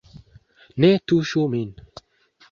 Ne 0.85 0.89
tuŝu 1.11 1.43
min. 1.51 1.69